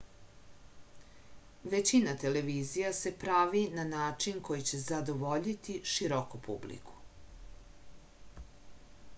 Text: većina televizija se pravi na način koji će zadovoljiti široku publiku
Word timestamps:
većina 1.73 2.15
televizija 2.23 2.93
se 3.01 3.13
pravi 3.25 3.61
na 3.75 3.85
način 3.91 4.41
koji 4.49 4.65
će 4.71 4.81
zadovoljiti 4.87 5.77
široku 5.93 6.41
publiku 6.49 6.99